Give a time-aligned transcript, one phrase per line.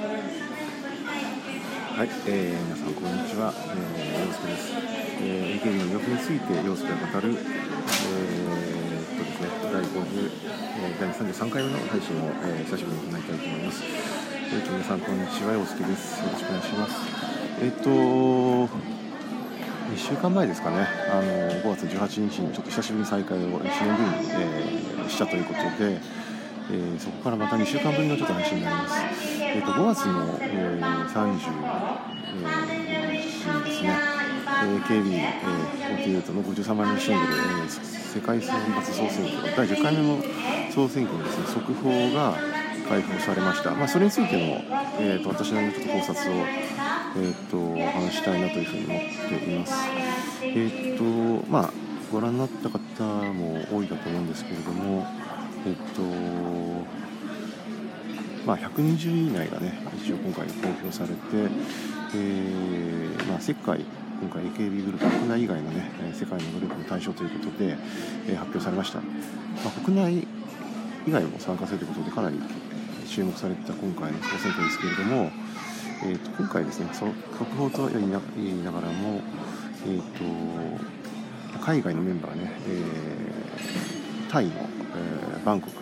[0.00, 0.08] はい、
[2.24, 4.72] えー、皆さんこんにちは、えー、陽介です。
[5.20, 7.40] えー、AKB の魅力について陽介が語る、えー、っ
[9.12, 10.32] とですね、第50、
[10.80, 13.84] えー、第33回目の配信を、えー、久しぶりに行いたいと思います。
[13.84, 16.24] えー、皆さんこんにちは、陽介です。
[16.24, 16.96] よろしくお願いします。
[17.60, 17.90] えー、っと
[19.92, 21.22] 2週間前ですかね、あの
[21.60, 23.66] 5月18日にちょっと久しぶりに再会を1年ぶ
[24.16, 26.00] りに、えー、したということで、
[26.72, 28.94] えー、そこからまた2週間ぶりのちょっと配信になります。
[29.40, 31.38] えーと、5月の、えー、30、
[32.42, 33.98] えー、日ですね、
[34.62, 40.22] えー、KB48 の53枚目のシングル、えー、世界選抜総選挙第10回目の
[40.70, 42.36] 総選挙のですね速報が
[42.88, 44.62] 開放されました、まあ、それについての、
[45.00, 49.00] えーと、私なりのちょっと考察を、えーと、お話したいなというふうに思っ
[49.40, 49.74] ています。
[50.42, 50.98] えー
[51.42, 51.72] とまあ、
[52.12, 55.06] ご覧になった方も多いかと思うんですけれども、
[55.66, 56.02] えっ、と
[58.46, 61.14] まあ、120位以内がね一応今回公表されて、
[62.14, 63.84] えーまあ、世界
[64.20, 67.76] 今回 AKB グループ国内以外のね世界のグループの対象ということで、
[68.28, 69.04] えー、発表されました、ま
[69.66, 70.26] あ、国内
[71.06, 72.38] 以外も参加するということでかなり
[73.08, 75.30] 注目されてた今回の総選挙ですけれども、
[76.04, 77.12] えー、と今回ですね速
[77.56, 78.10] 報とは言い
[78.64, 79.20] ながらも、
[79.86, 80.00] えー
[81.54, 83.99] と、海外のメンバーね、えー、
[84.30, 85.76] タイの、えー、バンコク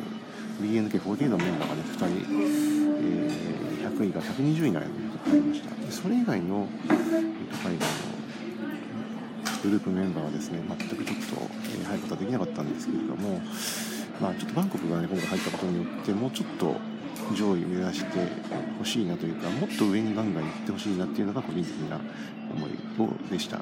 [0.62, 2.06] BNK48 のメンバーがね2人、
[3.02, 4.92] えー、100位が120位以内に
[5.26, 5.74] 入りました。
[5.74, 8.08] でそれ以外の、えー、と海外の
[9.62, 11.36] グループメンバーはですね全くちょっと、
[11.78, 13.40] え、入ることはできなかったんですけれども、
[14.20, 16.76] まあ、ちょっとバンコクがね今回入ったことによってもうちょっと
[17.34, 18.18] 上位目指して
[18.78, 22.00] ほしいなというかもっと上にガンガン行ってほしいなっていうのが個人的な
[22.50, 22.70] 思い
[23.30, 23.60] でした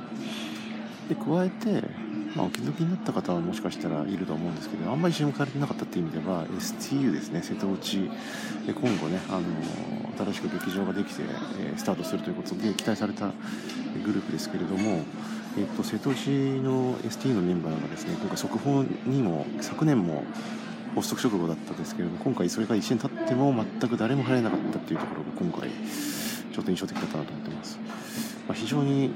[1.08, 8.10] で加えてまあ、お気づきになった方はもしかしたらいると思うんですけどあんまり注目されてなかったっていう意味では STU ですね瀬戸内
[8.66, 9.42] で今後ねあの
[10.32, 11.22] 新しく劇場ができて、
[11.60, 13.32] えスタートするということで期待された
[14.04, 15.02] グループですけれども、
[15.58, 16.16] えっと、瀬戸内
[16.60, 20.24] の STU のメンバーがですね今回速報にも昨年も
[20.94, 27.78] 発足直後だったんですけれども今回それが1年経っても全く誰も入れなかったっていうところが今回ちょっと印象的だったなと思ってます。
[28.48, 29.10] まあ、非常に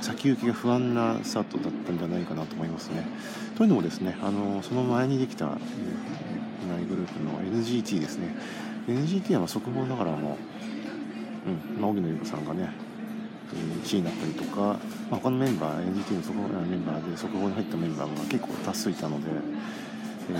[0.00, 3.06] 先行きが不安なスタートだったんじゃないかなと思いますね。
[3.56, 8.34] というのもですねあのその前にできた、えー、グループの NGT ですね
[8.88, 10.38] NGT はま速報ながらも、
[11.46, 12.72] うんまあ、荻野由子さんがね
[13.84, 19.26] 1位になったりとか、まあ、他のメンバー NGT の速報メンバーで速報に入ったメンバーが結構多数いたので、
[20.30, 20.34] え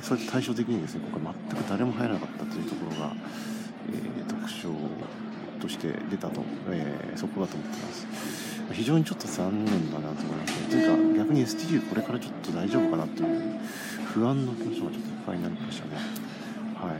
[0.00, 3.12] ー、それと対照的にですね今回全く誰も入らなかったというところが、
[3.90, 4.74] えー、特徴
[5.60, 8.59] として出たと、えー、そこだと思ってます。
[8.72, 10.68] 非常にちょっと残念だなと思いますね。
[10.70, 13.28] というか逆に STU これからちょっと大丈夫かなという
[14.12, 15.96] 不安の気持ちがちょっといっぱいになりましたね。
[16.76, 16.94] はい。
[16.94, 16.96] う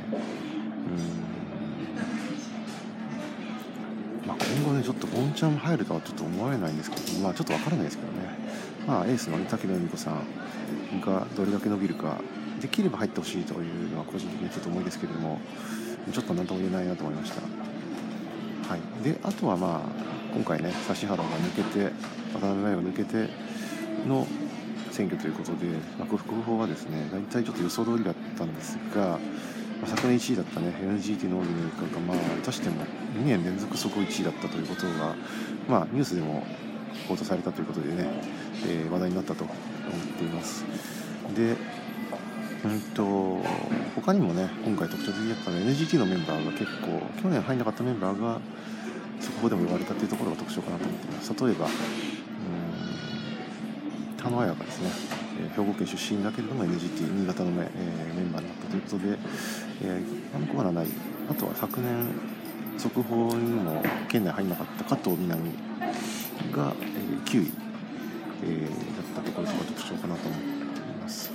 [4.27, 4.27] ん。
[4.27, 8.19] まあ、今後ねちょっとボンちゃん入るとはちょっと思えないんですけど、まあちょっとわからないですけどね。
[8.87, 12.19] まあエースの竹野由美子さんがどれだけ伸びるか。
[12.61, 15.41] できれば入ってほしいというのは個人的にちょっと思いですけれども
[16.13, 17.41] ちょっと何とも言えないなと思いました。
[17.41, 21.93] はい、であとはまあ今回ね指原が抜けて
[22.33, 23.29] 渡辺真由が抜けて
[24.07, 24.27] の
[24.91, 25.67] 選挙ということで、
[25.99, 29.19] まあ、国法はですね大体ちょっと予想通りだったんですが、ま
[29.85, 32.85] あ、昨年1位だったね NGT の大泉君がまあ出しても
[33.19, 35.15] 2年連続そこ1位だったということが、
[35.69, 36.45] まあ、ニュースでも
[37.09, 38.09] 報道されたということでね、
[38.67, 39.57] えー、話題になったと思っ
[40.19, 40.65] ています。
[41.35, 41.57] で
[42.63, 43.39] うんと
[43.95, 48.39] 他にもね今回特徴的だったのは NGT のメンバーが結構去年入んなかったメンバーが
[49.21, 51.69] そこでも言われたというところが特徴かなと思っています例えば
[54.23, 54.91] 田野彩がですね、
[55.41, 59.19] え、兵庫県出身だけれども NGT 新潟のメ,、えー、メンバーになったということで、
[59.83, 60.87] えー、あの子はない
[61.31, 62.07] あとは昨年
[62.77, 65.53] 速報にも県内入らなかった加藤みなみ
[66.53, 67.53] が、えー、9位、
[68.45, 71.33] えー、だったところが特徴かなと思っています。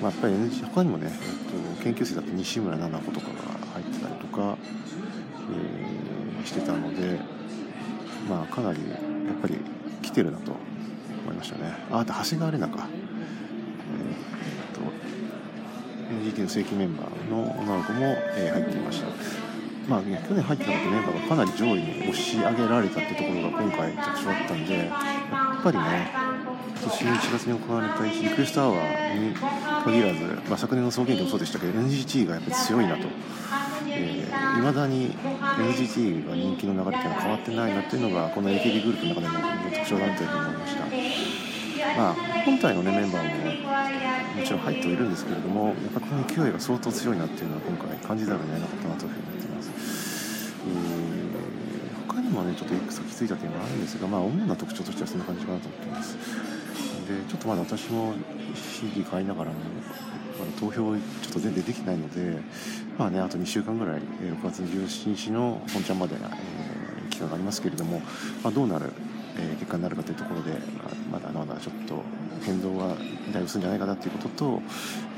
[0.00, 3.32] まあ、やっぱり NG 他にもね、えっと、研究生だって西村菜々子とかが
[3.74, 4.56] 入ってたりとか、
[5.50, 7.18] えー、してたので、
[8.28, 9.58] まあ、かなりやっぱり
[10.02, 10.52] 来てるなと
[11.24, 11.74] 思いましたね。
[11.90, 12.88] あ、あと長谷川玲奈か。
[13.90, 14.80] えー、っと
[16.30, 19.08] NGT の正規メンバーの女の子も、えー、入っていました。
[19.88, 24.84] まあ、ね、去年入ってなかったメンバーがかなり上位に押し上げられたってところが今回特徴だったんでや
[25.58, 26.12] っぱりね
[26.80, 33.08] 今年1月に行われたリクエストアワーに限らず、まあ、昨年の総研でもそうでしたけど NGT がやっぱり強いなと。
[33.90, 40.84] えー、未だに NGT が人気の流れっていうのは変わってないなっていうのがこの AKB グループの中での特徴だというふうに思いました。
[41.96, 42.14] まあ、
[42.44, 50.70] 本体の、ね、メンバーももちろん入ってはいるんですけれどもやっぱこの勢いが相当強いなっていうのは今回感じざるを得なかったなというふうに思っています、え、
[52.06, 56.16] 他にもねちょっといくつか気づいた点があるんですがまあ主な特徴としてはそんな感じかなと思っています
[57.08, 58.14] でちょっとまだ私も
[58.54, 59.56] CD 買いながらも
[60.38, 62.38] まだ投票ちょっと全然できないので
[62.98, 68.00] まあねあと2週間ぐらい6月17日の本ちゃんまで、えー、期間がありますけれども、
[68.44, 68.92] まあ、どうなる
[69.38, 70.50] え結果になるかというところで、
[71.12, 72.02] ままだまだちょっと
[72.44, 72.96] 変動が
[73.32, 74.62] だいぶするんじゃないかなということと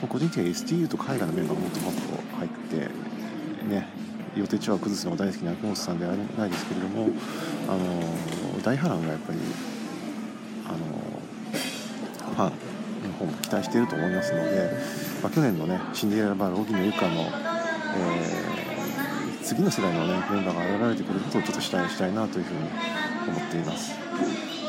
[0.09, 2.01] 個人的には STU と海外のメンバーがもっともっと
[2.37, 3.89] 入ってね
[4.37, 7.09] 予定調和崩すのが大好きな秋元さんではないですけれども
[7.69, 9.39] あの大波乱がやっぱり
[12.49, 14.71] ファンの方も期待していると思いますので、
[15.23, 22.61] まあ、去年のねシンデレラバー荻野由香の、えー、次の世代の、ね、メンバーが現れてくることをちょっと期待したいなというふうに
[23.29, 23.93] 思っています。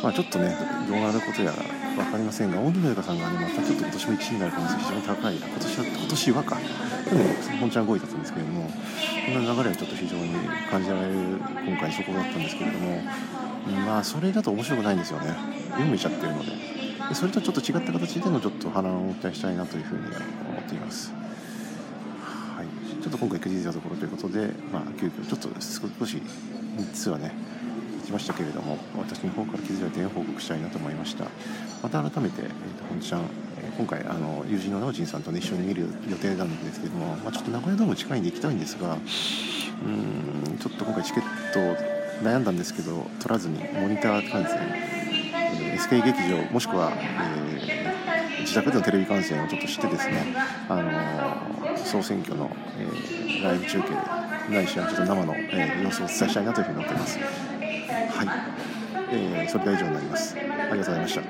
[0.04, 0.58] まあ、ちょっとね、
[0.90, 1.58] どうなることやら
[2.04, 8.72] 分かりませんが、大木のゆかさんがね、またちょっと今年も1位になる可能性非常に高い、今年は今年はか、去年、本ちゃん5位だったんですけれども、
[9.26, 10.34] こんな流れはちょっと非常に
[10.72, 11.14] 感じられる
[11.68, 13.02] 今回、そこだったんですけれども、
[13.86, 15.36] まあ、それだと面白くないんですよね、
[15.70, 16.81] 読めちゃってるの、で。
[17.14, 21.14] それとちょっと違った形でのちょっと波乱を期待したいなというふうに思っています。
[22.56, 26.22] はい、ちょっと今回、くじいたところということで、まあ、急遽ちょっと少し
[26.78, 27.34] 3つはね
[28.02, 31.26] 行、きましたけれども私の方から気づいた点を報告したいなと思いました
[31.82, 33.22] また改めて、えーと、本ちゃん、
[33.58, 38.98] えー、今回あの友人の直人さんと、ね、一緒に見る予定なんですけども、まあ、ちょっと名古屋ドーム近いんで行きたいんですが
[39.86, 41.82] うんちょっと今回チケット
[42.24, 45.01] 悩んだんですけど取らずにモニター観戦、
[45.82, 50.36] SK 劇場もしくは、えー、自宅でのテレビ観戦をちょっとしてですね、
[50.70, 53.90] あのー、総選挙の、えー、ライブ中継
[54.54, 57.18] ないしはちょっと生の、えー、様子をお伝えしたいなというふうに思っています。
[57.20, 57.28] はい、
[59.12, 60.38] えー、それでは以上になります。
[60.38, 61.22] ありがとうございました。